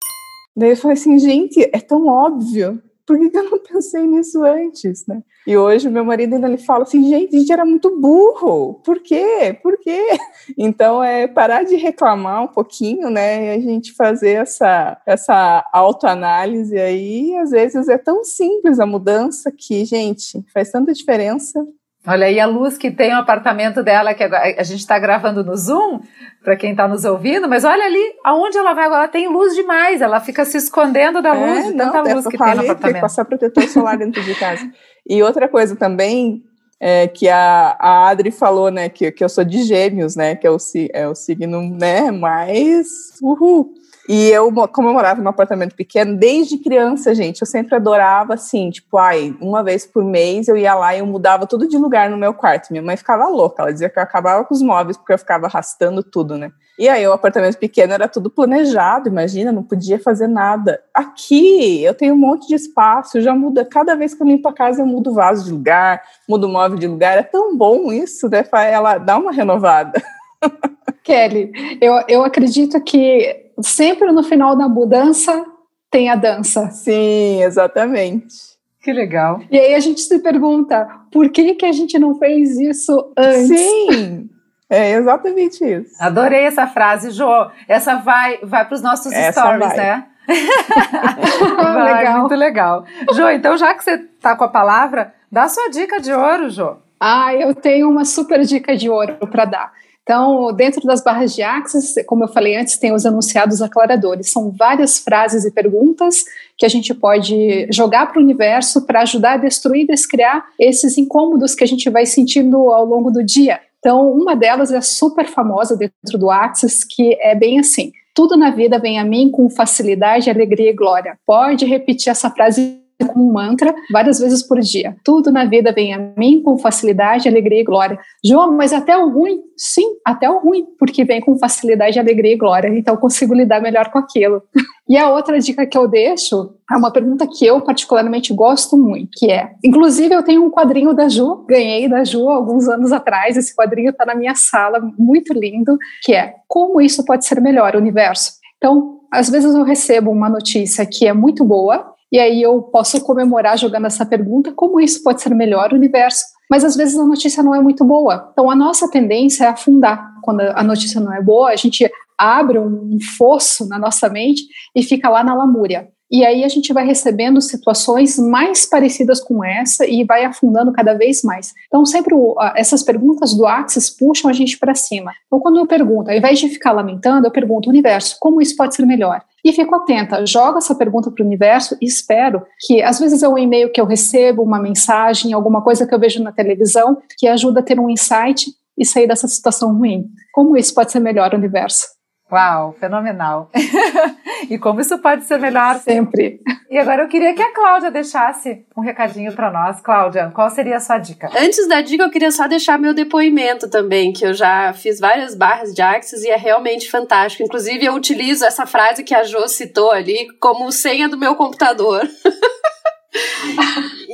[0.57, 4.45] Daí eu falei assim: "Gente, é tão óbvio por que, que, eu não pensei nisso
[4.45, 5.21] antes, né?
[5.45, 9.01] E hoje meu marido ainda lhe fala assim, gente, a gente era muito burro, por
[9.03, 9.59] quê?
[9.61, 10.07] Por quê?
[10.57, 13.47] Então é parar de reclamar um pouquinho, né?
[13.47, 19.51] E a gente fazer essa, essa autoanálise aí, às vezes é tão simples a mudança
[19.51, 21.67] que, gente, faz tanta diferença
[22.07, 25.55] Olha aí a luz que tem o apartamento dela, que a gente está gravando no
[25.55, 26.01] Zoom,
[26.43, 30.01] para quem está nos ouvindo, mas olha ali, aonde ela vai agora, tem luz demais,
[30.01, 32.81] ela fica se escondendo da luz, é, de tanta não, luz que tem no apartamento.
[32.81, 34.67] Tem que passar protetor solar dentro de casa.
[35.07, 36.43] E outra coisa também,
[36.81, 40.47] é, que a, a Adri falou, né, que, que eu sou de gêmeos, né, que
[40.47, 40.57] é o,
[40.95, 42.87] é o signo, né, mais
[43.21, 43.75] uhul.
[44.13, 48.69] E eu, como eu morava num apartamento pequeno, desde criança, gente, eu sempre adorava, assim,
[48.69, 52.11] tipo, ai, uma vez por mês eu ia lá e eu mudava tudo de lugar
[52.11, 52.73] no meu quarto.
[52.73, 55.47] Minha mãe ficava louca, ela dizia que eu acabava com os móveis porque eu ficava
[55.47, 56.51] arrastando tudo, né?
[56.77, 60.83] E aí o apartamento pequeno era tudo planejado, imagina, não podia fazer nada.
[60.93, 64.53] Aqui eu tenho um monte de espaço, já muda, cada vez que eu limpo a
[64.53, 67.93] casa eu mudo o vaso de lugar, mudo o móvel de lugar, é tão bom
[67.93, 68.45] isso, né?
[68.73, 70.03] Ela dá uma renovada.
[71.05, 75.45] Kelly, eu, eu acredito que sempre no final da mudança
[75.91, 76.71] tem a dança.
[76.71, 78.35] Sim, exatamente.
[78.83, 79.41] Que legal.
[79.51, 83.49] E aí a gente se pergunta, por que que a gente não fez isso antes?
[83.61, 84.31] Sim.
[84.71, 85.93] É exatamente isso.
[86.01, 87.51] Adorei essa frase, Jo.
[87.69, 89.77] Essa vai vai para os nossos essa stories, vai.
[89.77, 90.07] né?
[91.57, 92.21] vai, legal.
[92.21, 92.85] Muito legal.
[93.13, 96.49] Jo, então já que você está com a palavra, dá a sua dica de ouro,
[96.51, 96.77] Jo.
[97.01, 99.73] Ah, eu tenho uma super dica de ouro para dar.
[100.11, 104.33] Então, dentro das barras de Axis, como eu falei antes, tem os anunciados aclaradores.
[104.33, 106.25] São várias frases e perguntas
[106.59, 110.99] que a gente pode jogar para o universo para ajudar a destruir e descriar esses
[110.99, 113.61] incômodos que a gente vai sentindo ao longo do dia.
[113.79, 118.51] Então, uma delas é super famosa dentro do Axis, que é bem assim: tudo na
[118.51, 121.17] vida vem a mim com facilidade, alegria e glória.
[121.25, 124.97] Pode repetir essa frase como um mantra várias vezes por dia.
[125.05, 127.99] Tudo na vida vem a mim com facilidade, alegria e glória.
[128.25, 129.41] João, mas até o ruim?
[129.57, 132.69] Sim, até o ruim, porque vem com facilidade, alegria e glória.
[132.69, 134.43] Então eu consigo lidar melhor com aquilo.
[134.89, 139.11] E a outra dica que eu deixo é uma pergunta que eu particularmente gosto muito,
[139.13, 143.37] que é, inclusive eu tenho um quadrinho da Ju, ganhei da Ju alguns anos atrás,
[143.37, 147.77] esse quadrinho está na minha sala, muito lindo, que é como isso pode ser melhor,
[147.77, 148.33] universo.
[148.57, 153.01] Então, às vezes eu recebo uma notícia que é muito boa, e aí eu posso
[153.03, 156.25] comemorar jogando essa pergunta, como isso pode ser melhor o universo?
[156.51, 158.31] Mas às vezes a notícia não é muito boa.
[158.33, 160.15] Então a nossa tendência é afundar.
[160.23, 161.89] Quando a notícia não é boa, a gente
[162.19, 164.43] abre um fosso na nossa mente
[164.75, 165.89] e fica lá na lamúria.
[166.11, 170.95] E aí a gente vai recebendo situações mais parecidas com essa e vai afundando cada
[170.95, 171.55] vez mais.
[171.69, 172.15] Então, sempre
[172.57, 175.13] essas perguntas do Axis puxam a gente para cima.
[175.27, 178.75] Então, quando eu pergunto, ao invés de ficar lamentando, eu pergunto, universo, como isso pode
[178.75, 179.23] ser melhor?
[179.45, 183.29] E fico atenta, jogo essa pergunta para o universo e espero que, às vezes, é
[183.29, 187.29] um e-mail que eu recebo, uma mensagem, alguma coisa que eu vejo na televisão, que
[187.29, 190.07] ajuda a ter um insight e sair dessa situação ruim.
[190.33, 192.00] Como isso pode ser melhor, universo?
[192.31, 193.51] Uau, fenomenal.
[194.49, 195.77] e como isso pode ser melhor?
[195.77, 196.41] Sempre.
[196.71, 199.81] E agora eu queria que a Cláudia deixasse um recadinho para nós.
[199.81, 201.29] Cláudia, qual seria a sua dica?
[201.37, 205.35] Antes da dica, eu queria só deixar meu depoimento também, que eu já fiz várias
[205.35, 207.43] barras de Axis e é realmente fantástico.
[207.43, 212.09] Inclusive, eu utilizo essa frase que a Jo citou ali como senha do meu computador.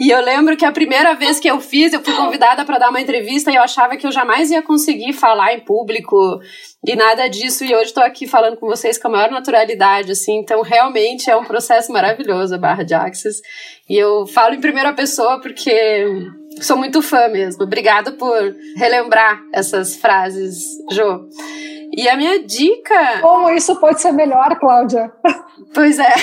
[0.00, 2.88] e eu lembro que a primeira vez que eu fiz, eu fui convidada para dar
[2.88, 6.40] uma entrevista e eu achava que eu jamais ia conseguir falar em público
[6.86, 7.64] e nada disso.
[7.64, 10.38] E hoje estou aqui falando com vocês com a maior naturalidade, assim.
[10.38, 13.36] Então, realmente é um processo maravilhoso a barra de Axis.
[13.88, 16.06] E eu falo em primeira pessoa porque
[16.60, 17.64] sou muito fã mesmo.
[17.64, 20.56] Obrigada por relembrar essas frases,
[20.90, 21.28] Jo.
[21.92, 23.20] E a minha dica.
[23.20, 25.12] Como isso pode ser melhor, Cláudia?
[25.72, 26.14] Pois é.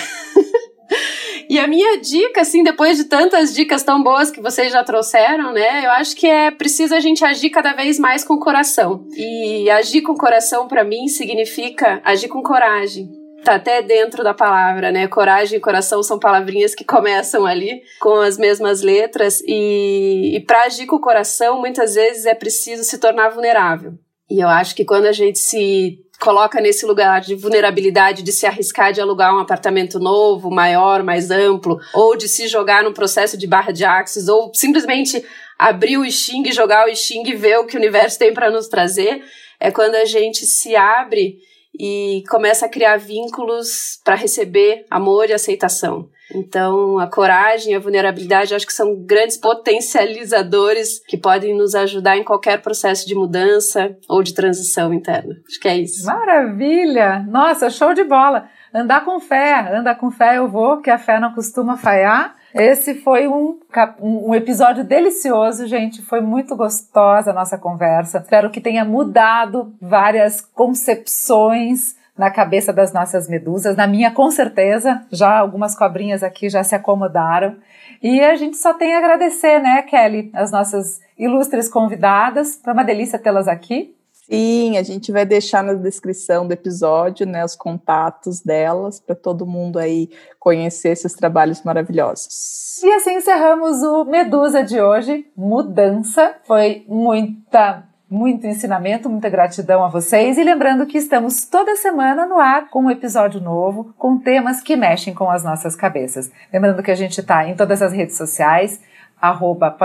[1.49, 5.53] E a minha dica, assim, depois de tantas dicas tão boas que vocês já trouxeram,
[5.53, 5.85] né?
[5.85, 9.07] Eu acho que é preciso a gente agir cada vez mais com o coração.
[9.15, 14.33] E agir com o coração, para mim, significa agir com coragem tá até dentro da
[14.33, 15.07] palavra, né?
[15.07, 20.63] Coragem e coração são palavrinhas que começam ali com as mesmas letras e, e para
[20.63, 23.93] agir com o coração, muitas vezes é preciso se tornar vulnerável.
[24.29, 28.45] E eu acho que quando a gente se coloca nesse lugar de vulnerabilidade de se
[28.45, 33.37] arriscar de alugar um apartamento novo, maior, mais amplo, ou de se jogar num processo
[33.37, 35.21] de barra de axis, ou simplesmente
[35.59, 38.69] abrir o Xing, jogar o Xing e ver o que o universo tem para nos
[38.69, 39.21] trazer,
[39.59, 41.39] é quando a gente se abre
[41.77, 46.07] e começa a criar vínculos para receber amor e aceitação.
[46.33, 52.23] Então, a coragem a vulnerabilidade acho que são grandes potencializadores que podem nos ajudar em
[52.23, 55.35] qualquer processo de mudança ou de transição interna.
[55.47, 56.05] Acho que é isso.
[56.05, 57.25] Maravilha!
[57.27, 58.47] Nossa, show de bola!
[58.73, 62.35] Andar com fé, andar com fé eu vou, que a fé não costuma falhar.
[62.55, 63.59] Esse foi um,
[63.99, 66.01] um episódio delicioso, gente.
[66.01, 68.19] Foi muito gostosa a nossa conversa.
[68.19, 73.75] Espero que tenha mudado várias concepções na cabeça das nossas medusas.
[73.75, 77.55] Na minha, com certeza, já algumas cobrinhas aqui já se acomodaram.
[78.01, 82.59] E a gente só tem a agradecer, né, Kelly, as nossas ilustres convidadas.
[82.63, 83.95] Foi uma delícia tê-las aqui.
[84.25, 89.45] Sim, a gente vai deixar na descrição do episódio, né, os contatos delas para todo
[89.45, 90.09] mundo aí
[90.39, 92.81] conhecer esses trabalhos maravilhosos.
[92.83, 95.25] E assim encerramos o Medusa de hoje.
[95.35, 102.25] Mudança foi muita muito ensinamento, muita gratidão a vocês e lembrando que estamos toda semana
[102.25, 106.31] no ar com um episódio novo, com temas que mexem com as nossas cabeças.
[106.51, 108.79] Lembrando que a gente está em todas as redes sociais,
[109.19, 109.75] arroba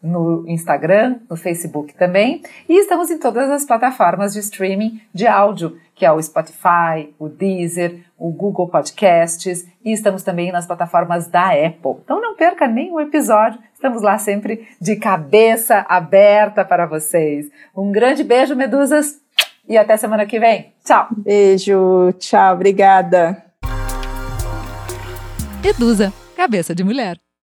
[0.00, 5.76] no Instagram, no Facebook também, e estamos em todas as plataformas de streaming de áudio,
[5.94, 11.50] que é o Spotify, o Deezer, o Google Podcasts, e estamos também nas plataformas da
[11.50, 11.96] Apple.
[12.02, 17.50] Então não perca nenhum episódio, estamos lá sempre de cabeça aberta para vocês.
[17.76, 19.20] Um grande beijo, Medusas,
[19.68, 20.72] e até semana que vem.
[20.84, 21.08] Tchau!
[21.16, 23.44] Beijo, tchau, obrigada.
[25.62, 27.25] Medusa, cabeça de mulher.